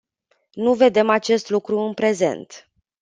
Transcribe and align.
Nu 0.51 0.73
vedem 0.73 1.09
acest 1.09 1.49
lucru 1.49 1.79
în 1.79 1.93
prezent. 1.93 2.67